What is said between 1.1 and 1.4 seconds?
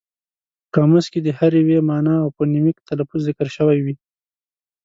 کې د